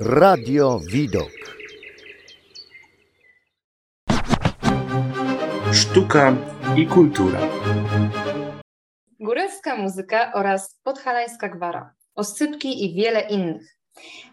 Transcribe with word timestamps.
Radio 0.00 0.80
Widok. 0.92 1.30
Sztuka 5.72 6.36
i 6.76 6.86
kultura. 6.86 7.40
Góralska 9.20 9.76
muzyka 9.76 10.32
oraz 10.34 10.80
podhalańska 10.82 11.48
gwara, 11.48 11.94
oscypki 12.14 12.84
i 12.84 12.94
wiele 12.94 13.20
innych. 13.20 13.76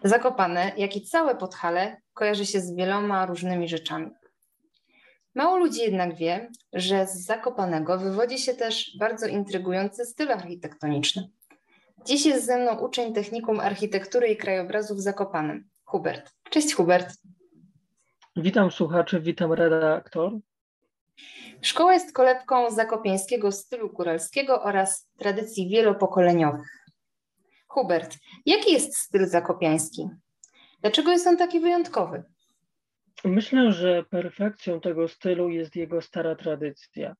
Zakopane, 0.02 0.72
jak 0.76 0.96
i 0.96 1.06
całe 1.06 1.36
Podhale, 1.36 1.96
kojarzy 2.14 2.46
się 2.46 2.60
z 2.60 2.74
wieloma 2.76 3.26
różnymi 3.26 3.68
rzeczami. 3.68 4.10
Mało 5.34 5.56
ludzi 5.56 5.80
jednak 5.80 6.16
wie, 6.16 6.50
że 6.72 7.06
z 7.06 7.26
Zakopanego 7.26 7.98
wywodzi 7.98 8.38
się 8.38 8.54
też 8.54 8.96
bardzo 8.98 9.26
intrygujący 9.26 10.04
styl 10.04 10.32
architektoniczny. 10.32 11.30
Dziś 12.04 12.26
jest 12.26 12.46
ze 12.46 12.58
mną 12.58 12.78
uczeń 12.78 13.14
Technikum 13.14 13.60
Architektury 13.60 14.28
i 14.28 14.36
Krajobrazu 14.36 14.94
w 14.94 15.00
Zakopanem, 15.00 15.68
Hubert. 15.84 16.34
Cześć 16.50 16.74
Hubert. 16.74 17.16
Witam 18.36 18.70
słuchaczy, 18.70 19.20
witam 19.20 19.52
redaktor. 19.52 20.32
Szkoła 21.62 21.94
jest 21.94 22.12
kolebką 22.12 22.70
zakopieńskiego 22.70 23.52
stylu 23.52 23.92
góralskiego 23.92 24.62
oraz 24.62 25.08
tradycji 25.18 25.68
wielopokoleniowych. 25.68 26.84
Hubert, 27.66 28.16
jaki 28.46 28.72
jest 28.72 28.96
styl 28.96 29.26
zakopiański? 29.26 30.08
Dlaczego 30.80 31.10
jest 31.10 31.26
on 31.26 31.36
taki 31.36 31.60
wyjątkowy? 31.60 32.22
Myślę, 33.24 33.72
że 33.72 34.04
perfekcją 34.04 34.80
tego 34.80 35.08
stylu 35.08 35.48
jest 35.48 35.76
jego 35.76 36.00
stara 36.00 36.34
tradycja. 36.34 37.16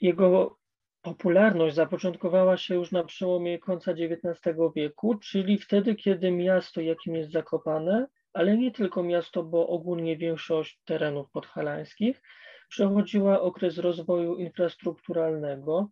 Jego 0.00 0.58
popularność 1.04 1.74
zapoczątkowała 1.74 2.56
się 2.56 2.74
już 2.74 2.92
na 2.92 3.04
przełomie 3.04 3.58
końca 3.58 3.92
XIX 3.92 4.56
wieku, 4.76 5.14
czyli 5.14 5.58
wtedy, 5.58 5.94
kiedy 5.94 6.30
miasto, 6.30 6.80
jakim 6.80 7.14
jest 7.14 7.32
Zakopane, 7.32 8.06
ale 8.32 8.58
nie 8.58 8.70
tylko 8.70 9.02
miasto, 9.02 9.42
bo 9.42 9.68
ogólnie 9.68 10.16
większość 10.16 10.80
terenów 10.84 11.30
podhalańskich, 11.30 12.22
przechodziła 12.68 13.40
okres 13.40 13.78
rozwoju 13.78 14.36
infrastrukturalnego. 14.36 15.88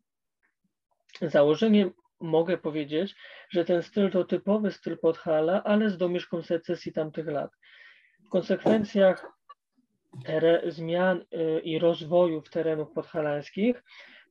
Założeniem 1.22 1.92
mogę 2.20 2.58
powiedzieć, 2.58 3.14
że 3.50 3.64
ten 3.64 3.82
styl 3.82 4.10
to 4.10 4.24
typowy 4.24 4.72
styl 4.72 4.98
Podhala, 4.98 5.62
ale 5.62 5.90
z 5.90 5.98
domieszką 5.98 6.42
secesji 6.42 6.92
tamtych 6.92 7.26
lat. 7.26 7.50
W 8.26 8.28
konsekwencjach 8.28 9.32
zmian 10.66 11.24
y, 11.34 11.60
i 11.60 11.78
rozwoju 11.78 12.42
terenów 12.42 12.92
podhalańskich 12.92 13.82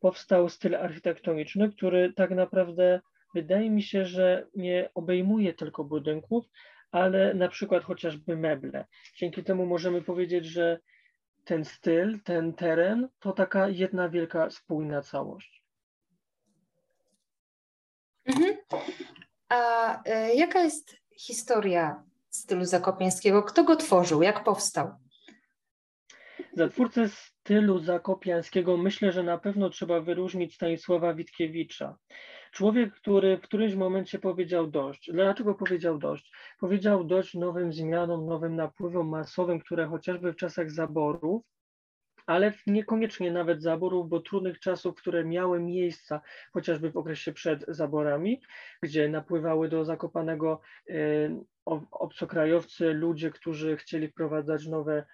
powstał 0.01 0.49
styl 0.49 0.75
architektoniczny, 0.75 1.71
który 1.71 2.13
tak 2.13 2.31
naprawdę 2.31 3.01
wydaje 3.35 3.69
mi 3.69 3.83
się, 3.83 4.05
że 4.05 4.47
nie 4.55 4.89
obejmuje 4.95 5.53
tylko 5.53 5.83
budynków, 5.83 6.45
ale 6.91 7.33
na 7.33 7.47
przykład 7.47 7.83
chociażby 7.83 8.37
meble. 8.37 8.85
Dzięki 9.15 9.43
temu 9.43 9.65
możemy 9.65 10.01
powiedzieć, 10.01 10.45
że 10.45 10.79
ten 11.43 11.65
styl, 11.65 12.19
ten 12.23 12.53
teren 12.53 13.09
to 13.19 13.31
taka 13.31 13.69
jedna 13.69 14.09
wielka 14.09 14.49
spójna 14.49 15.01
całość. 15.01 15.63
Mhm. 18.25 18.57
A 19.49 19.93
y, 20.09 20.35
jaka 20.35 20.59
jest 20.59 20.95
historia 21.17 22.03
stylu 22.29 22.65
zakopiańskiego? 22.65 23.43
Kto 23.43 23.63
go 23.63 23.75
tworzył? 23.75 24.21
Jak 24.21 24.43
powstał? 24.43 24.91
Za 26.53 26.69
twórcę 26.69 27.09
stylu 27.09 27.79
zakopiańskiego 27.79 28.77
myślę, 28.77 29.11
że 29.11 29.23
na 29.23 29.37
pewno 29.37 29.69
trzeba 29.69 30.01
wyróżnić 30.01 30.55
Stanisława 30.55 31.13
Witkiewicza. 31.13 31.97
Człowiek, 32.51 32.93
który 32.93 33.37
w 33.37 33.41
którymś 33.41 33.75
momencie 33.75 34.19
powiedział 34.19 34.67
dość. 34.67 35.11
Dlaczego 35.13 35.55
powiedział 35.55 35.97
dość? 35.97 36.31
Powiedział 36.59 37.03
dość 37.03 37.33
nowym 37.33 37.73
zmianom, 37.73 38.25
nowym 38.25 38.55
napływom 38.55 39.09
masowym, 39.09 39.59
które 39.59 39.87
chociażby 39.87 40.33
w 40.33 40.35
czasach 40.35 40.71
zaborów 40.71 41.43
ale 42.25 42.53
niekoniecznie 42.67 43.31
nawet 43.31 43.61
zaborów, 43.61 44.09
bo 44.09 44.19
trudnych 44.19 44.59
czasów, 44.59 44.95
które 44.95 45.25
miały 45.25 45.59
miejsca 45.59 46.21
chociażby 46.53 46.91
w 46.91 46.97
okresie 46.97 47.33
przed 47.33 47.65
zaborami, 47.67 48.41
gdzie 48.83 49.09
napływały 49.09 49.69
do 49.69 49.85
Zakopanego 49.85 50.61
e, 50.89 50.93
obcokrajowcy, 51.91 52.93
ludzie, 52.93 53.31
którzy 53.31 53.77
chcieli 53.77 54.07
wprowadzać 54.07 54.67
nowe 54.67 55.05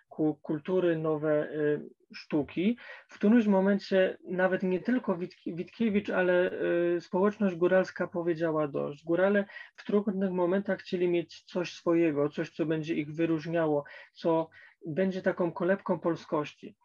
kultury, 0.41 0.97
nowe 0.97 1.31
e, 1.31 1.79
sztuki. 2.13 2.78
W 3.07 3.16
którymś 3.16 3.47
momencie 3.47 4.17
nawet 4.23 4.63
nie 4.63 4.79
tylko 4.79 5.17
Witkiewicz, 5.46 6.09
ale 6.09 6.51
e, 6.51 7.01
społeczność 7.01 7.56
góralska 7.56 8.07
powiedziała 8.07 8.67
dość. 8.67 9.03
Górale 9.03 9.46
w 9.75 9.85
trudnych 9.85 10.31
momentach 10.31 10.79
chcieli 10.79 11.09
mieć 11.09 11.44
coś 11.44 11.73
swojego, 11.73 12.29
coś, 12.29 12.50
co 12.50 12.66
będzie 12.66 12.96
ich 12.96 13.13
wyróżniało, 13.13 13.84
co 14.13 14.50
będzie 14.85 15.22
taką 15.22 15.51
kolebką 15.51 16.00
polskości. 16.00 16.75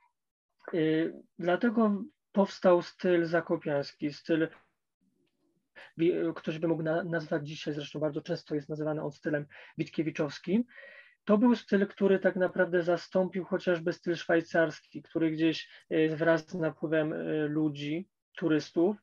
Y, 0.75 1.13
dlatego 1.39 2.03
powstał 2.33 2.83
styl 2.83 3.25
zakopiański, 3.25 4.13
styl, 4.13 4.49
ktoś 6.35 6.59
by 6.59 6.69
mógł 6.69 6.83
nazwać 6.83 7.49
dzisiaj, 7.49 7.75
zresztą 7.75 8.01
bardzo 8.01 8.23
często 8.23 8.55
jest 8.55 8.69
nazywany 8.69 9.03
on 9.03 9.13
stylem 9.13 9.47
witkiewiczowskim. 9.79 10.65
To 11.25 11.39
był 11.39 11.55
styl, 11.55 11.87
który 11.87 12.19
tak 12.19 12.37
naprawdę 12.37 12.83
zastąpił 12.83 13.45
chociażby 13.45 13.93
styl 13.93 14.17
szwajcarski, 14.17 15.03
który 15.03 15.31
gdzieś 15.31 15.69
y, 15.93 16.17
wraz 16.17 16.49
z 16.49 16.55
napływem 16.55 17.13
y, 17.13 17.49
ludzi, 17.49 18.09
turystów, 18.37 18.97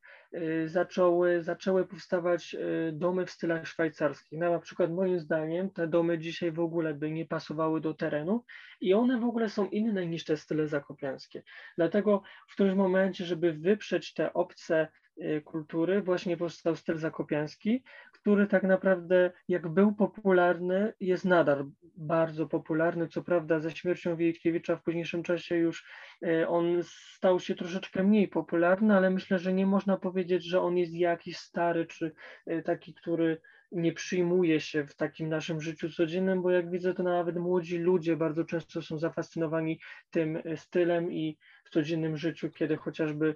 zaczęły, 0.66 1.44
zaczęły 1.44 1.88
powstawać 1.88 2.56
y, 2.56 2.92
domy 2.94 3.26
w 3.26 3.32
stylach 3.32 3.68
szwajcarskich. 3.68 4.40
No, 4.40 4.52
na 4.52 4.60
przykład 4.60 4.92
moim 4.92 5.20
zdaniem 5.20 5.70
te 5.70 5.88
domy 5.88 6.20
dzisiaj 6.20 6.52
w 6.52 6.60
ogóle 6.60 6.94
by 6.94 7.12
nie 7.12 7.26
pasowały 7.26 7.82
do 7.82 7.94
terenu 7.94 8.44
i 8.82 8.94
one 8.94 9.20
w 9.20 9.24
ogóle 9.24 9.50
są 9.50 9.70
inne 9.70 10.08
niż 10.08 10.26
te 10.26 10.38
style 10.38 10.68
zakopiańskie. 10.68 11.44
Dlatego 11.78 12.22
w 12.48 12.54
którymś 12.54 12.78
momencie, 12.78 13.26
żeby 13.26 13.54
wyprzeć 13.54 14.14
te 14.14 14.34
obce 14.34 14.88
Y, 14.88 14.99
kultury 15.44 16.02
właśnie 16.02 16.38
powstał 16.38 16.76
styl 16.76 16.98
zakopiański, 16.98 17.84
który 18.12 18.48
tak 18.48 18.64
naprawdę 18.64 19.32
jak 19.48 19.68
był 19.68 19.96
popularny, 19.96 20.94
jest 21.00 21.26
nadal 21.26 21.66
bardzo 21.98 22.48
popularny. 22.48 23.08
Co 23.08 23.24
prawda 23.24 23.60
ze 23.60 23.72
śmiercią 23.72 24.16
Witkiewicza 24.16 24.76
w 24.76 24.84
późniejszym 24.84 25.24
czasie 25.24 25.56
już 25.56 25.86
y, 26.26 26.48
on 26.48 26.84
stał 26.84 27.40
się 27.40 27.56
troszeczkę 27.56 28.04
mniej 28.04 28.28
popularny, 28.28 28.96
ale 28.98 29.10
myślę, 29.10 29.40
że 29.40 29.54
nie 29.54 29.66
można 29.66 29.98
powiedzieć, 29.98 30.46
że 30.46 30.62
on 30.62 30.78
jest 30.78 30.94
jakiś 30.94 31.38
stary 31.38 31.86
czy 31.86 32.12
y, 32.52 32.64
taki, 32.64 32.94
który 32.94 33.42
nie 33.72 33.94
przyjmuje 33.94 34.62
się 34.62 34.88
w 34.88 34.96
takim 34.96 35.30
naszym 35.30 35.62
życiu 35.62 35.90
codziennym, 35.90 36.42
bo 36.42 36.52
jak 36.52 36.72
widzę, 36.72 36.94
to 36.94 37.04
nawet 37.04 37.38
młodzi 37.38 37.78
ludzie 37.78 38.18
bardzo 38.18 38.46
często 38.46 38.82
są 38.82 39.00
zafascynowani 39.00 39.80
tym 40.10 40.42
stylem 40.56 41.12
i 41.12 41.38
w 41.64 41.70
codziennym 41.70 42.18
życiu, 42.18 42.50
kiedy 42.52 42.78
chociażby 42.78 43.36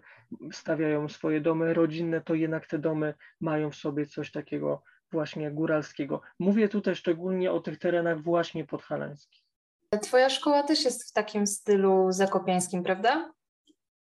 stawiają 0.52 1.10
swoje 1.10 1.42
domy 1.42 1.74
rodzinne, 1.74 2.22
to 2.22 2.36
jednak 2.36 2.68
te 2.68 2.80
domy 2.80 3.14
mają 3.42 3.72
w 3.72 3.76
sobie 3.76 4.06
coś 4.06 4.32
takiego 4.32 4.84
właśnie 5.12 5.52
góralskiego. 5.52 6.22
Mówię 6.40 6.70
tutaj 6.70 6.96
szczególnie 6.96 7.52
o 7.52 7.60
tych 7.60 7.80
terenach 7.80 8.22
właśnie 8.22 8.66
podhalańskich. 8.66 9.44
Twoja 10.02 10.30
szkoła 10.30 10.64
też 10.64 10.86
jest 10.86 11.10
w 11.10 11.14
takim 11.14 11.48
stylu 11.48 12.12
zakopiańskim, 12.12 12.84
prawda? 12.84 13.34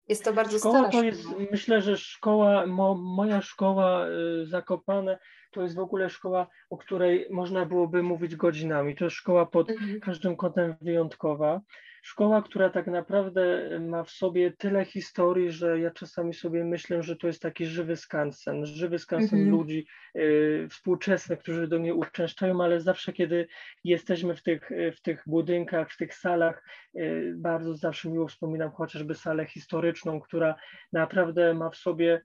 Jest 0.08 0.24
to 0.24 0.32
bardzo 0.32 0.58
szkoła 0.58 0.78
stara 0.78 0.90
to 0.90 1.02
jest, 1.02 1.28
Myślę, 1.50 1.82
że 1.82 1.96
szkoła, 1.96 2.66
mo, 2.66 2.94
moja 2.94 3.42
szkoła 3.42 4.06
y, 4.08 4.46
Zakopane 4.46 5.18
to 5.50 5.62
jest 5.62 5.74
w 5.74 5.78
ogóle 5.78 6.10
szkoła, 6.10 6.46
o 6.70 6.76
której 6.76 7.26
można 7.30 7.66
byłoby 7.66 8.02
mówić 8.02 8.36
godzinami. 8.36 8.96
To 8.96 9.04
jest 9.04 9.16
szkoła 9.16 9.46
pod 9.46 9.70
mhm. 9.70 10.00
każdym 10.00 10.36
kątem 10.36 10.74
wyjątkowa. 10.80 11.60
Szkoła, 12.02 12.42
która 12.42 12.70
tak 12.70 12.86
naprawdę 12.86 13.70
ma 13.80 14.04
w 14.04 14.10
sobie 14.10 14.52
tyle 14.52 14.84
historii, 14.84 15.50
że 15.50 15.80
ja 15.80 15.90
czasami 15.90 16.34
sobie 16.34 16.64
myślę, 16.64 17.02
że 17.02 17.16
to 17.16 17.26
jest 17.26 17.42
taki 17.42 17.66
żywy 17.66 17.96
skansen, 17.96 18.66
żywy 18.66 18.98
skansen 18.98 19.38
mhm. 19.38 19.50
ludzi 19.50 19.86
y, 20.16 20.66
współczesnych, 20.70 21.38
którzy 21.38 21.68
do 21.68 21.78
niej 21.78 21.92
uczęszczają, 21.92 22.64
ale 22.64 22.80
zawsze, 22.80 23.12
kiedy 23.12 23.48
jesteśmy 23.84 24.36
w 24.36 24.42
tych, 24.42 24.70
w 24.96 25.00
tych 25.00 25.22
budynkach, 25.26 25.92
w 25.92 25.96
tych 25.96 26.14
salach, 26.14 26.64
y, 26.96 27.34
bardzo 27.36 27.74
zawsze 27.74 28.10
miło 28.10 28.28
wspominam 28.28 28.70
chociażby 28.70 29.14
salę 29.14 29.46
historyczną, 29.46 30.20
która 30.20 30.54
naprawdę 30.92 31.54
ma 31.54 31.70
w 31.70 31.76
sobie 31.76 32.22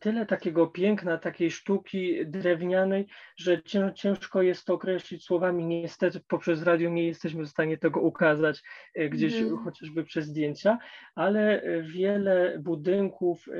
tyle 0.00 0.26
takiego 0.26 0.66
piękna, 0.66 1.18
takiej 1.18 1.50
sztuki 1.50 2.26
drewnianej, 2.26 3.06
że 3.36 3.62
ciężko 3.94 4.42
jest 4.42 4.64
to 4.64 4.74
określić 4.74 5.24
słowami. 5.24 5.66
Niestety 5.66 6.20
poprzez 6.28 6.62
radio 6.62 6.90
nie 6.90 7.06
jesteśmy 7.06 7.44
w 7.44 7.48
stanie 7.48 7.78
tego 7.78 8.00
ukazać 8.00 8.62
e, 8.94 9.08
gdzieś 9.08 9.34
mm. 9.34 9.56
chociażby 9.64 10.04
przez 10.04 10.26
zdjęcia, 10.26 10.78
ale 11.14 11.62
e, 11.62 11.82
wiele 11.82 12.58
budynków, 12.58 13.48
e, 13.48 13.52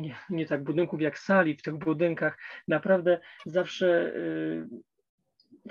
nie, 0.00 0.16
nie 0.30 0.46
tak 0.46 0.64
budynków 0.64 1.00
jak 1.00 1.18
sali 1.18 1.56
w 1.56 1.62
tych 1.62 1.74
budynkach, 1.74 2.38
naprawdę 2.68 3.20
zawsze 3.46 4.12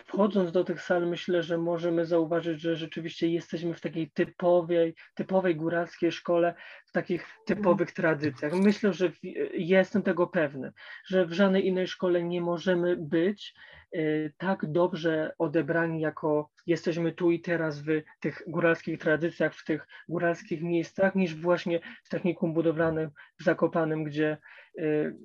wchodząc 0.05 0.51
do 0.51 0.63
tych 0.63 0.81
sal, 0.81 1.07
myślę, 1.07 1.43
że 1.43 1.57
możemy 1.57 2.05
zauważyć, 2.05 2.61
że 2.61 2.75
rzeczywiście 2.75 3.27
jesteśmy 3.27 3.73
w 3.73 3.81
takiej 3.81 4.11
typowej, 4.11 4.95
typowej 5.15 5.55
góralskiej 5.55 6.11
szkole, 6.11 6.53
w 6.85 6.91
takich 6.91 7.27
typowych 7.45 7.91
tradycjach. 7.91 8.53
Myślę, 8.53 8.93
że 8.93 9.09
w, 9.09 9.17
jestem 9.53 10.03
tego 10.03 10.27
pewny, 10.27 10.71
że 11.05 11.25
w 11.25 11.33
żadnej 11.33 11.67
innej 11.67 11.87
szkole 11.87 12.23
nie 12.23 12.41
możemy 12.41 12.97
być 12.97 13.53
y, 13.95 14.33
tak 14.37 14.71
dobrze 14.71 15.33
odebrani, 15.37 16.01
jako 16.01 16.49
jesteśmy 16.65 17.11
tu 17.11 17.31
i 17.31 17.41
teraz 17.41 17.81
w 17.81 18.01
tych 18.19 18.43
góralskich 18.47 18.99
tradycjach, 18.99 19.55
w 19.55 19.65
tych 19.65 19.87
góralskich 20.09 20.61
miejscach, 20.61 21.15
niż 21.15 21.35
właśnie 21.35 21.79
w 22.03 22.09
technikum 22.09 22.53
budowlanym 22.53 23.09
w 23.39 23.43
Zakopanem, 23.43 24.03
gdzie 24.03 24.37
y, 24.79 25.15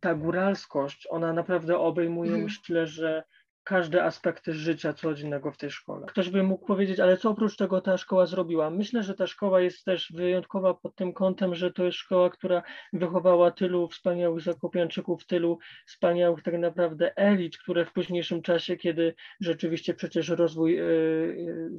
ta 0.00 0.14
góralskość, 0.14 1.06
ona 1.10 1.32
naprawdę 1.32 1.78
obejmuje, 1.78 2.30
mm. 2.30 2.42
myślę, 2.42 2.86
że 2.86 3.24
każde 3.68 4.04
aspekty 4.04 4.54
życia 4.54 4.92
codziennego 4.92 5.52
w 5.52 5.56
tej 5.56 5.70
szkole. 5.70 6.06
Ktoś 6.06 6.30
by 6.30 6.42
mógł 6.42 6.66
powiedzieć, 6.66 7.00
ale 7.00 7.16
co 7.16 7.30
oprócz 7.30 7.56
tego 7.56 7.80
ta 7.80 7.98
szkoła 7.98 8.26
zrobiła? 8.26 8.70
Myślę, 8.70 9.02
że 9.02 9.14
ta 9.14 9.26
szkoła 9.26 9.60
jest 9.60 9.84
też 9.84 10.12
wyjątkowa 10.12 10.74
pod 10.74 10.94
tym 10.94 11.12
kątem, 11.12 11.54
że 11.54 11.72
to 11.72 11.84
jest 11.84 11.98
szkoła, 11.98 12.30
która 12.30 12.62
wychowała 12.92 13.50
tylu 13.50 13.88
wspaniałych 13.88 14.40
zakopianczyków, 14.40 15.26
tylu 15.26 15.58
wspaniałych 15.86 16.42
tak 16.42 16.58
naprawdę 16.58 17.16
elit, 17.16 17.58
które 17.58 17.84
w 17.84 17.92
późniejszym 17.92 18.42
czasie, 18.42 18.76
kiedy 18.76 19.14
rzeczywiście 19.40 19.94
przecież 19.94 20.28
rozwój 20.28 20.78
e, 20.78 20.82
e, 20.82 20.86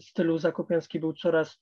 stylu 0.01 0.37
zakopiański 0.37 0.99
był 0.99 1.13
coraz 1.13 1.61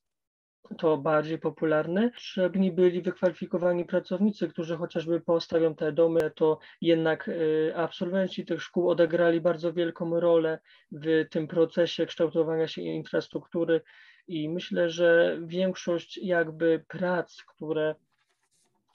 to 0.78 0.98
bardziej 0.98 1.40
popularne. 1.40 2.10
Potrzebni 2.10 2.72
byli 2.72 3.02
wykwalifikowani 3.02 3.86
pracownicy, 3.86 4.48
którzy 4.48 4.78
chociażby 4.78 5.22
postawią 5.22 5.75
te 5.75 5.92
domy, 5.92 6.31
to 6.36 6.60
jednak 6.81 7.28
y, 7.28 7.74
absolwenci 7.75 8.46
tych 8.46 8.64
szkół 8.64 8.90
odegrali 8.90 9.42
bardzo 9.42 9.74
wielką 9.74 10.19
rolę 10.19 10.60
w 10.92 11.25
tym 11.30 11.48
procesie 11.48 12.06
kształtowania 12.06 12.68
się 12.68 12.81
infrastruktury 12.81 13.81
i 14.28 14.50
myślę, 14.50 14.90
że 14.90 15.40
większość 15.42 16.18
jakby 16.18 16.86
prac, 16.88 17.44
które 17.44 17.96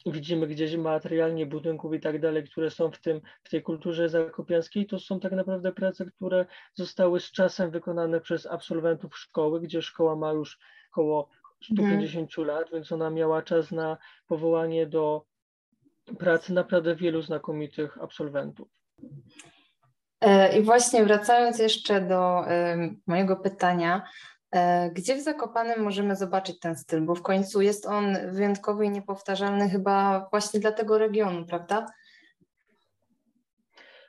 widzimy 0.07 0.47
gdzieś 0.47 0.77
materialnie 0.77 1.47
budynków 1.47 1.95
i 1.95 2.01
tak 2.01 2.21
dalej, 2.21 2.45
które 2.45 2.71
są 2.71 2.91
w 2.91 3.01
tym, 3.01 3.21
w 3.43 3.51
tej 3.51 3.63
kulturze 3.63 4.09
zakopiańskiej, 4.09 4.87
to 4.87 4.99
są 4.99 5.21
tak 5.21 5.33
naprawdę 5.33 5.73
prace, 5.73 6.07
które 6.07 6.47
zostały 6.75 7.21
z 7.21 7.33
czasem 7.33 7.71
wykonane 7.71 8.21
przez 8.21 8.47
absolwentów 8.47 9.19
szkoły, 9.19 9.61
gdzie 9.61 9.83
szkoła 9.83 10.17
ma 10.17 10.33
już 10.33 10.59
około 10.93 11.29
150 11.65 12.39
mhm. 12.39 12.49
lat, 12.49 12.71
więc 12.73 12.93
ona 12.93 13.11
miała 13.11 13.43
czas 13.43 13.71
na 13.71 13.99
powołanie 14.27 14.87
do 14.87 15.25
pracy 16.19 16.53
naprawdę 16.53 16.97
wielu 16.97 17.23
znakomitych 17.23 17.99
absolwentów. 18.03 18.69
E, 20.21 20.59
I 20.59 20.63
właśnie 20.63 21.05
wracając 21.05 21.59
jeszcze 21.59 22.01
do 22.01 22.45
mojego 23.07 23.37
pytania, 23.37 24.03
e, 24.51 24.91
gdzie 24.91 25.17
w 25.17 25.21
Zakopanem 25.21 25.83
możemy 25.83 26.17
zobaczyć 26.17 26.59
ten 26.61 26.77
styl? 26.77 27.01
Bo 27.01 27.15
w 27.15 27.23
końcu 27.23 27.61
jest 27.61 27.87
on 27.87 28.17
wyjątkowy 28.33 28.87
i 28.87 28.91
niepowtarzalny 28.91 29.71
chyba 29.71 30.27
właśnie 30.31 30.61
dla 30.61 30.73
tego 30.73 30.99
regionu, 30.99 31.47
prawda? 31.47 31.87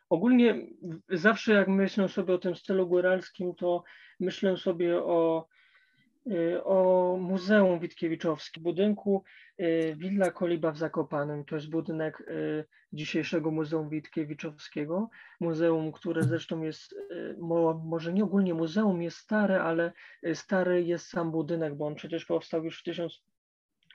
Ogólnie 0.09 0.67
zawsze 1.09 1.53
jak 1.53 1.67
myślę 1.67 2.09
sobie 2.09 2.33
o 2.33 2.37
tym 2.37 2.55
stylu 2.55 2.87
góralskim, 2.87 3.55
to 3.55 3.83
myślę 4.19 4.57
sobie 4.57 5.03
o 5.03 5.47
o 6.63 7.17
Muzeum 7.21 7.79
Witkiewiczowskim, 7.79 8.63
budynku 8.63 9.23
y, 9.61 9.95
Willa 9.97 10.31
Koliba 10.31 10.71
w 10.71 10.77
Zakopanem. 10.77 11.45
To 11.45 11.55
jest 11.55 11.69
budynek 11.69 12.21
y, 12.21 12.65
dzisiejszego 12.93 13.51
Muzeum 13.51 13.89
Witkiewiczowskiego. 13.89 15.09
Muzeum, 15.39 15.91
które 15.91 16.23
zresztą 16.23 16.61
jest, 16.61 16.95
może 17.83 18.13
nie 18.13 18.23
ogólnie 18.23 18.53
muzeum 18.53 19.01
jest 19.01 19.17
stare, 19.17 19.63
ale 19.63 19.91
stary 20.33 20.83
jest 20.83 21.07
sam 21.07 21.31
budynek, 21.31 21.75
bo 21.75 21.87
on 21.87 21.95
przecież 21.95 22.25
powstał 22.25 22.63
już 22.63 22.79
w 22.79 22.83
1000 22.83 23.23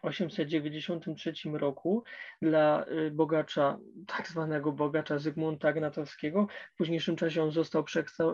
893 0.02 1.32
roku 1.52 2.04
dla 2.42 2.86
y, 2.86 3.10
bogacza, 3.10 3.78
tak 4.06 4.28
zwanego 4.28 4.72
bogacza 4.72 5.18
Zygmunta 5.18 5.72
Gnatowskiego. 5.72 6.46
W 6.74 6.76
późniejszym 6.76 7.16
czasie 7.16 7.42
on 7.42 7.50
został 7.50 7.84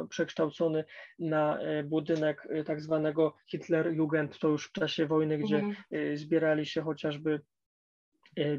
przekształcony 0.08 0.84
na 1.18 1.62
y, 1.62 1.84
budynek 1.84 2.46
y, 2.50 2.64
tak 2.64 2.80
zwanego 2.80 3.36
Hitlerjugend, 3.46 4.38
to 4.38 4.48
już 4.48 4.68
w 4.68 4.72
czasie 4.72 5.06
wojny, 5.06 5.38
gdzie 5.38 5.56
mhm. 5.56 6.16
zbierali 6.16 6.66
się 6.66 6.82
chociażby 6.82 7.40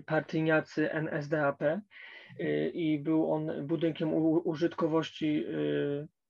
partyjniacy 0.06 0.90
NSDAP 0.92 1.64
i 2.74 3.00
był 3.00 3.32
on 3.32 3.68
budynkiem 3.68 4.14
użytkowości, 4.44 5.46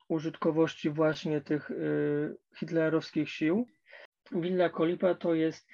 użytkowości 0.10 0.90
właśnie 0.90 1.42
tych 1.42 1.72
hitlerowskich 2.60 3.30
sił. 3.30 3.68
Willa 4.32 4.70
Kolipa 4.70 5.16
to 5.16 5.34
jest 5.34 5.68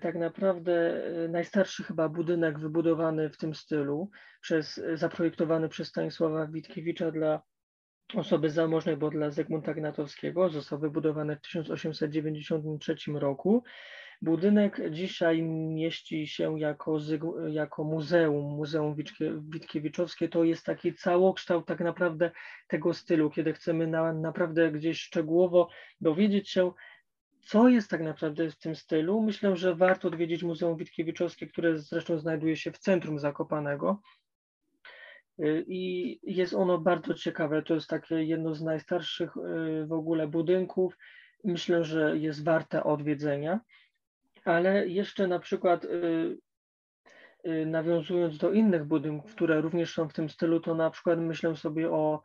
tak 0.00 0.14
naprawdę 0.14 1.04
y, 1.24 1.28
najstarszy 1.28 1.84
chyba 1.84 2.08
budynek 2.08 2.58
wybudowany 2.58 3.30
w 3.30 3.36
tym 3.36 3.54
stylu, 3.54 4.10
przez, 4.40 4.80
zaprojektowany 4.94 5.68
przez 5.68 5.88
Stanisława 5.88 6.46
Witkiewicza 6.46 7.10
dla 7.10 7.42
osoby 8.14 8.50
zamożnej, 8.50 8.96
bo 8.96 9.10
dla 9.10 9.30
Zygmunta 9.30 9.74
Gnatowskiego. 9.74 10.48
Został 10.48 10.78
wybudowany 10.78 11.36
w 11.36 11.40
1893 11.40 12.96
roku. 13.14 13.62
Budynek 14.22 14.80
dzisiaj 14.90 15.42
mieści 15.42 16.26
się 16.26 16.60
jako, 16.60 16.98
jako 17.48 17.84
muzeum, 17.84 18.56
Muzeum 18.56 18.96
Witkiewiczowskie. 19.40 20.28
To 20.28 20.44
jest 20.44 20.66
taki 20.66 20.94
całokształt 20.94 21.66
tak 21.66 21.80
naprawdę 21.80 22.30
tego 22.68 22.94
stylu, 22.94 23.30
kiedy 23.30 23.52
chcemy 23.52 23.86
na, 23.86 24.12
naprawdę 24.12 24.72
gdzieś 24.72 25.00
szczegółowo 25.00 25.68
dowiedzieć 26.00 26.50
się, 26.50 26.72
co 27.40 27.68
jest 27.68 27.90
tak 27.90 28.00
naprawdę 28.00 28.50
w 28.50 28.58
tym 28.58 28.76
stylu? 28.76 29.22
Myślę, 29.22 29.56
że 29.56 29.74
warto 29.74 30.08
odwiedzić 30.08 30.42
Muzeum 30.42 30.76
Witkiewiczowskie, 30.76 31.46
które 31.46 31.78
zresztą 31.78 32.18
znajduje 32.18 32.56
się 32.56 32.72
w 32.72 32.78
centrum 32.78 33.18
Zakopanego. 33.18 34.00
Y, 35.40 35.64
I 35.68 36.18
jest 36.22 36.54
ono 36.54 36.78
bardzo 36.78 37.14
ciekawe. 37.14 37.62
To 37.62 37.74
jest 37.74 37.88
takie 37.88 38.24
jedno 38.24 38.54
z 38.54 38.62
najstarszych 38.62 39.36
y, 39.36 39.86
w 39.86 39.92
ogóle 39.92 40.28
budynków. 40.28 40.98
Myślę, 41.44 41.84
że 41.84 42.18
jest 42.18 42.44
warte 42.44 42.84
odwiedzenia. 42.84 43.60
Ale 44.44 44.88
jeszcze 44.88 45.28
na 45.28 45.38
przykład 45.38 45.84
y, 45.84 46.38
nawiązując 47.66 48.38
do 48.38 48.52
innych 48.52 48.84
budynków, 48.84 49.34
które 49.34 49.60
również 49.60 49.94
są 49.94 50.08
w 50.08 50.12
tym 50.12 50.28
stylu, 50.28 50.60
to 50.60 50.74
na 50.74 50.90
przykład 50.90 51.18
myślę 51.18 51.56
sobie 51.56 51.90
o 51.90 52.22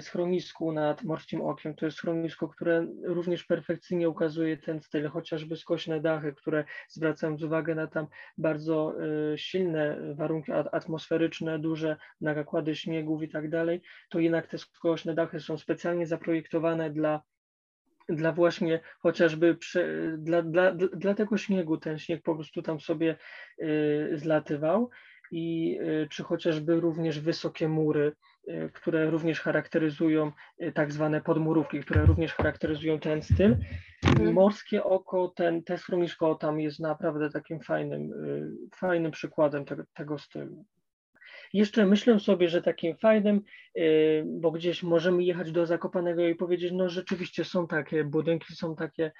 schronisku 0.00 0.72
nad 0.72 1.04
Morskim 1.04 1.40
Okiem. 1.40 1.74
To 1.74 1.84
jest 1.84 1.98
schronisko, 1.98 2.48
które 2.48 2.86
również 3.02 3.44
perfekcyjnie 3.44 4.08
ukazuje 4.08 4.56
ten 4.56 4.80
styl, 4.80 5.08
chociażby 5.08 5.56
skośne 5.56 6.00
dachy, 6.00 6.32
które 6.32 6.64
zwracając 6.88 7.42
uwagę 7.42 7.74
na 7.74 7.86
tam 7.86 8.06
bardzo 8.38 8.94
e, 9.32 9.38
silne 9.38 9.96
warunki 10.14 10.52
atmosferyczne, 10.52 11.58
duże 11.58 11.96
nakłady 12.20 12.76
śniegów 12.76 13.22
i 13.22 13.28
tak 13.28 13.50
dalej, 13.50 13.82
to 14.08 14.18
jednak 14.18 14.46
te 14.46 14.58
skośne 14.58 15.14
dachy 15.14 15.40
są 15.40 15.58
specjalnie 15.58 16.06
zaprojektowane 16.06 16.90
dla 16.90 17.22
dla 18.08 18.32
właśnie 18.32 18.80
chociażby 18.98 19.56
dla, 20.18 20.42
dla, 20.42 20.72
dla 20.72 21.14
tego 21.14 21.38
śniegu, 21.38 21.76
ten 21.76 21.98
śnieg 21.98 22.22
po 22.22 22.34
prostu 22.34 22.62
tam 22.62 22.80
sobie 22.80 23.16
y, 23.62 24.10
zlatywał 24.12 24.90
i 25.30 25.78
y, 25.80 26.08
czy 26.10 26.22
chociażby 26.22 26.80
również 26.80 27.20
wysokie 27.20 27.68
mury, 27.68 28.12
które 28.72 29.10
również 29.10 29.40
charakteryzują 29.40 30.32
y, 30.62 30.72
tak 30.72 30.92
zwane 30.92 31.20
podmurówki, 31.20 31.80
które 31.80 32.06
również 32.06 32.34
charakteryzują 32.34 32.98
ten 33.00 33.22
styl. 33.22 33.56
Mhm. 34.06 34.32
Morskie 34.32 34.84
oko, 34.84 35.32
ten, 35.36 35.62
te 35.62 35.78
schronisko 35.78 36.34
tam 36.34 36.60
jest 36.60 36.80
naprawdę 36.80 37.30
takim 37.30 37.60
fajnym, 37.60 38.12
y, 38.12 38.76
fajnym 38.76 39.10
przykładem 39.10 39.64
tego, 39.64 39.82
tego 39.94 40.18
stylu. 40.18 40.64
Jeszcze 41.52 41.86
myślę 41.86 42.20
sobie, 42.20 42.48
że 42.48 42.62
takim 42.62 42.96
fajnym, 42.96 43.42
bo 44.24 44.50
gdzieś 44.50 44.82
możemy 44.82 45.24
jechać 45.24 45.52
do 45.52 45.66
Zakopanego 45.66 46.28
i 46.28 46.34
powiedzieć, 46.34 46.72
no 46.72 46.88
rzeczywiście 46.88 47.44
są 47.44 47.66
takie 47.66 48.04
budynki, 48.04 48.54
są 48.54 48.76
takie, 48.76 49.12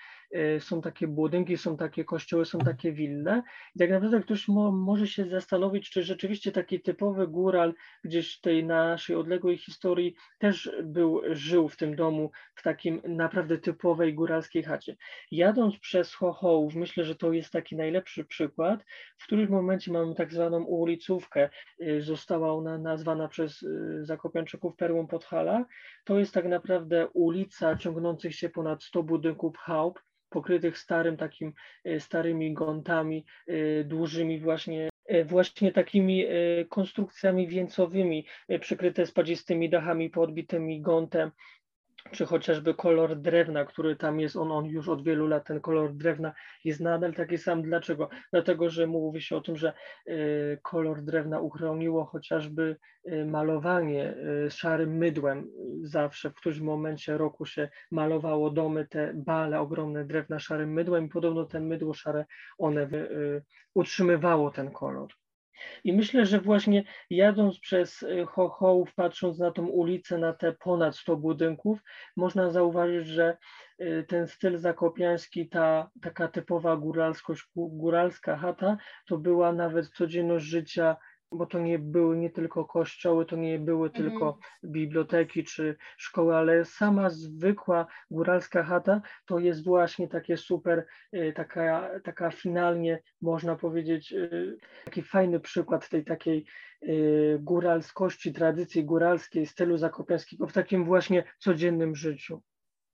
są 0.61 0.81
takie 0.81 1.09
budynki, 1.09 1.57
są 1.57 1.77
takie 1.77 2.05
kościoły, 2.05 2.45
są 2.45 2.59
takie 2.59 2.93
wille. 2.93 3.43
I 3.75 3.79
tak 3.79 3.91
naprawdę 3.91 4.21
ktoś 4.21 4.49
mo, 4.49 4.73
może 4.73 5.07
się 5.07 5.29
zastanowić, 5.29 5.91
czy 5.91 6.03
rzeczywiście 6.03 6.53
taki 6.53 6.81
typowy 6.81 7.29
góral 7.29 7.75
gdzieś 8.05 8.41
tej 8.41 8.65
naszej 8.65 9.17
odległej 9.17 9.59
historii 9.59 10.15
też 10.39 10.71
był, 10.83 11.21
żył 11.31 11.69
w 11.69 11.77
tym 11.77 11.97
domu, 11.97 12.31
w 12.55 12.63
takim 12.63 13.01
naprawdę 13.05 13.59
typowej 13.59 14.15
góralskiej 14.15 14.63
chacie. 14.63 14.97
Jadąc 15.31 15.79
przez 15.79 16.15
Chochołów, 16.15 16.75
myślę, 16.75 17.05
że 17.05 17.15
to 17.15 17.33
jest 17.33 17.51
taki 17.51 17.77
najlepszy 17.77 18.25
przykład, 18.25 18.85
w 19.19 19.25
którym 19.25 19.51
momencie 19.51 19.93
mamy 19.93 20.15
tak 20.15 20.33
zwaną 20.33 20.65
ulicówkę, 20.65 21.51
y, 21.83 22.03
została 22.03 22.53
ona 22.53 22.79
nazwana 22.79 23.29
przez 23.29 23.63
y, 23.63 24.05
Zakopianczyków 24.05 24.77
perłą 24.77 25.07
Podhala. 25.07 25.65
To 26.05 26.19
jest 26.19 26.35
tak 26.35 26.45
naprawdę 26.45 27.09
ulica 27.09 27.77
ciągnących 27.77 28.35
się 28.35 28.49
ponad 28.49 28.83
100 28.83 29.03
budynków 29.03 29.57
chałup, 29.57 30.01
pokrytych 30.35 30.79
starym 30.79 31.17
takim, 31.17 31.53
y, 31.87 32.01
starymi 32.01 32.53
gątami, 32.55 33.25
y, 33.49 33.85
dużymi 33.89 34.41
właśnie 34.41 34.89
właśnie 35.25 35.73
takimi 35.73 36.25
konstrukcjami 36.69 37.49
wieńcowymi, 37.49 38.27
przykryte 38.61 39.07
spadzistymi 39.07 39.71
dachami, 39.71 40.11
podbitymi 40.11 40.81
gątem, 40.81 41.31
czy 42.11 42.27
chociażby 42.27 42.75
kolor 42.75 43.17
drewna, 43.17 43.65
który 43.65 43.97
tam 43.97 44.21
jest, 44.21 44.37
on, 44.37 44.53
on 44.53 44.67
już 44.67 44.89
od 44.89 45.05
wielu 45.05 45.27
lat, 45.27 45.47
ten 45.47 45.61
kolor 45.61 45.95
drewna 45.95 46.33
jest 46.65 46.81
nadal 46.81 47.15
taki 47.15 47.39
sam. 47.39 47.63
Dlaczego? 47.63 48.09
Dlatego, 48.33 48.71
że 48.71 48.87
mówi 48.87 49.23
się 49.23 49.37
o 49.37 49.41
tym, 49.41 49.57
że 49.57 49.73
y, 50.09 50.59
kolor 50.63 51.03
drewna 51.03 51.41
uchroniło 51.41 52.05
chociażby 52.05 52.77
y, 53.09 53.25
malowanie 53.27 54.15
y, 54.47 54.51
szarym 54.51 54.97
mydłem. 54.97 55.51
Zawsze 55.83 56.31
w 56.31 56.35
którymś 56.35 56.61
momencie 56.61 57.19
roku 57.19 57.47
się 57.47 57.69
malowało 57.91 58.51
domy, 58.51 58.87
te 58.87 59.13
bale 59.15 59.61
ogromne 59.61 60.05
drewna 60.05 60.39
szarym 60.39 60.73
mydłem 60.73 61.07
i 61.07 61.09
podobno 61.09 61.45
ten 61.45 61.67
mydło 61.67 61.95
szare, 61.95 62.25
one 62.59 62.89
utrzymywało 63.75 64.51
ten 64.51 64.71
kolor. 64.71 65.09
I 65.85 65.93
myślę, 65.93 66.27
że 66.27 66.41
właśnie 66.41 66.85
jadąc 67.11 67.59
przez 67.59 68.03
y, 68.03 68.27
Chochołów, 68.27 68.95
patrząc 68.95 69.39
na 69.39 69.51
tą 69.51 69.67
ulicę, 69.67 70.19
na 70.19 70.33
te 70.33 70.53
ponad 70.53 70.97
100 70.97 71.17
budynków, 71.17 71.79
można 72.17 72.51
zauważyć, 72.51 73.07
że 73.07 73.37
y, 73.81 74.05
ten 74.09 74.27
styl 74.27 74.59
zakopiański, 74.59 75.49
ta 75.49 75.91
taka 76.03 76.29
typowa 76.29 76.77
góralskość, 76.77 77.43
góralska 77.57 78.37
chata, 78.37 78.77
to 79.07 79.19
była 79.19 79.53
nawet 79.53 79.89
codzienność 79.89 80.45
życia 80.45 80.97
bo 81.35 81.47
to 81.47 81.59
nie 81.59 81.79
były 81.79 82.17
nie 82.17 82.31
tylko 82.31 82.65
kościoły, 82.65 83.27
to 83.27 83.37
nie 83.37 83.59
były 83.59 83.89
mhm. 83.89 84.05
tylko 84.05 84.39
biblioteki 84.65 85.45
czy 85.45 85.77
szkoły, 85.97 86.37
ale 86.37 86.65
sama 86.65 87.11
zwykła 87.11 87.87
góralska 88.11 88.65
chata 88.65 89.03
to 89.27 89.39
jest 89.39 89.65
właśnie 89.65 90.09
takie 90.09 90.37
super, 90.37 90.87
y, 91.15 91.33
taka, 91.37 91.91
taka 92.05 92.31
finalnie 92.31 93.03
można 93.21 93.57
powiedzieć, 93.57 94.13
y, 94.13 94.57
taki 94.85 95.03
fajny 95.03 95.41
przykład 95.41 95.89
tej 95.89 96.05
takiej 96.05 96.45
y, 96.83 97.39
góralskości, 97.41 98.33
tradycji 98.33 98.85
góralskiej, 98.85 99.47
stylu 99.47 99.77
zakopiańskiego 99.77 100.47
w 100.47 100.53
takim 100.53 100.85
właśnie 100.85 101.25
codziennym 101.39 101.97
życiu. 101.97 102.43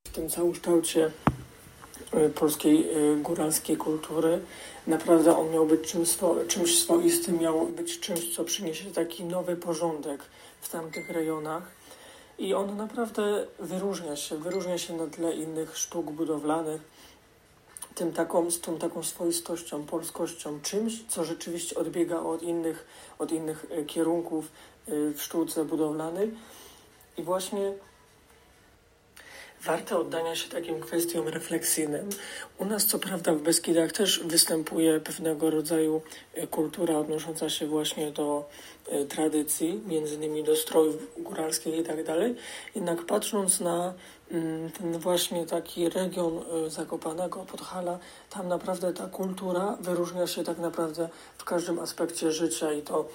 W 0.06 0.12
tym 0.12 0.28
całym 0.28 0.52
kształcie 0.52 1.11
Y, 1.30 1.39
polskiej 2.35 2.97
y, 2.97 3.16
góralskiej 3.16 3.76
kultury. 3.76 4.40
Naprawdę 4.87 5.37
on 5.37 5.50
miał 5.50 5.66
być 5.66 5.90
czymś, 5.92 6.16
czymś 6.49 6.78
swoistym, 6.78 7.38
miał 7.38 7.66
być 7.66 8.00
czymś, 8.00 8.35
co 8.37 8.45
przyniesie 8.45 8.90
taki 8.90 9.25
nowy 9.25 9.57
porządek 9.57 10.21
w 10.61 10.69
tamtych 10.69 11.11
rejonach. 11.11 11.62
I 12.38 12.54
on 12.54 12.76
naprawdę 12.76 13.47
wyróżnia 13.59 14.16
się, 14.16 14.37
wyróżnia 14.37 14.78
się 14.78 14.97
na 14.97 15.07
tle 15.07 15.37
innych 15.37 15.78
sztuk 15.78 16.11
budowlanych, 16.11 16.80
tym 17.95 18.12
taką, 18.12 18.50
z 18.50 18.61
tą 18.61 18.78
taką 18.78 19.02
swoistością, 19.02 19.87
polskością, 19.87 20.61
czymś, 20.62 21.04
co 21.09 21.25
rzeczywiście 21.25 21.76
odbiega 21.76 22.21
od 22.21 22.42
innych, 22.42 22.87
od 23.19 23.33
innych 23.33 23.66
y, 23.78 23.85
kierunków 23.85 24.52
w 24.87 25.16
sztuce 25.19 25.64
budowlanej. 25.64 26.30
I 27.19 27.23
właśnie 27.23 27.73
warte 29.64 29.96
oddania 29.98 30.36
się 30.36 30.48
takim 30.48 30.80
kwestiom 30.80 31.28
refleksyjnym. 31.28 32.08
U 32.58 32.64
nas, 32.64 32.86
co 32.86 32.98
prawda, 32.98 33.34
w 33.34 33.42
Beskidach 33.42 33.92
też 33.92 34.20
występuje 34.24 35.00
pewnego 35.00 35.50
rodzaju 35.50 36.02
e, 36.34 36.46
kultura 36.46 36.98
odnosząca 36.98 37.50
się 37.50 37.66
właśnie 37.66 38.10
do 38.10 38.48
e, 38.88 39.04
tradycji, 39.04 39.80
między 39.86 40.14
innymi 40.14 40.44
do 40.44 40.56
strojów 40.56 41.22
góralskich 41.22 41.78
i 41.78 41.82
tak 41.82 42.04
dalej. 42.04 42.34
Jednak 42.74 43.06
patrząc 43.06 43.60
na 43.60 43.94
mm, 44.30 44.70
ten 44.70 44.98
właśnie 44.98 45.46
taki 45.46 45.88
region 45.88 46.38
e, 46.66 46.70
Zakopanego, 46.70 47.44
Podhala, 47.44 47.98
tam 48.30 48.48
naprawdę 48.48 48.92
ta 48.92 49.06
kultura 49.06 49.76
wyróżnia 49.80 50.26
się 50.26 50.44
tak 50.44 50.58
naprawdę 50.58 51.08
w 51.38 51.44
każdym 51.44 51.78
aspekcie 51.78 52.32
życia 52.32 52.72
i 52.72 52.82
to 52.82 53.08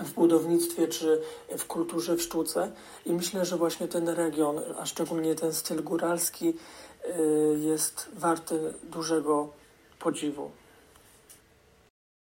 w 0.00 0.12
budownictwie 0.12 0.88
czy 0.88 1.20
w 1.58 1.66
kulturze, 1.66 2.16
w 2.16 2.22
sztuce. 2.22 2.72
I 3.06 3.12
myślę, 3.12 3.44
że 3.44 3.56
właśnie 3.56 3.88
ten 3.88 4.08
region, 4.08 4.60
a 4.78 4.86
szczególnie 4.86 5.34
ten 5.34 5.52
styl 5.52 5.82
góralski, 5.82 6.48
y, 6.48 7.58
jest 7.58 8.08
warty 8.12 8.74
dużego 8.82 9.52
podziwu. 9.98 10.50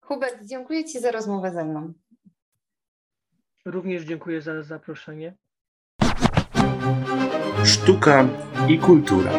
Hubert, 0.01 0.37
dziękuję 0.43 0.85
Ci 0.85 0.99
za 0.99 1.11
rozmowę 1.11 1.51
ze 1.51 1.63
mną. 1.63 1.93
Również 3.65 4.03
dziękuję 4.03 4.41
za 4.41 4.63
zaproszenie. 4.63 5.33
Sztuka 7.65 8.27
i 8.69 8.79
kultura. 8.79 9.31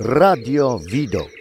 Radio 0.00 0.78
Widok. 0.78 1.37